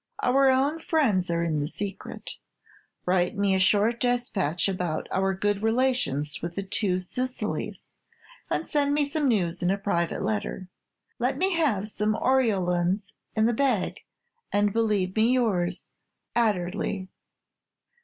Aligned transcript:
Our 0.23 0.49
own 0.49 0.79
friends 0.79 1.29
are 1.29 1.43
in 1.43 1.59
the 1.59 1.67
secret. 1.67 2.37
Write 3.05 3.37
me 3.37 3.53
a 3.53 3.59
short 3.59 3.99
despatch 3.99 4.67
about 4.67 5.07
our 5.11 5.35
good 5.35 5.61
relations 5.61 6.41
with 6.41 6.55
the 6.55 6.63
Two 6.63 6.97
Sicilies; 6.97 7.83
and 8.49 8.65
send 8.65 8.95
me 8.95 9.07
some 9.07 9.27
news 9.27 9.61
in 9.61 9.69
a 9.69 9.77
private 9.77 10.23
letter. 10.23 10.69
Let 11.19 11.37
me 11.37 11.53
have 11.53 11.87
some 11.87 12.15
ortolans 12.15 13.13
in 13.35 13.45
the 13.45 13.53
bag, 13.53 13.99
and 14.51 14.73
believe 14.73 15.15
me 15.15 15.33
yours, 15.33 15.85
"Adderley." 16.35 17.07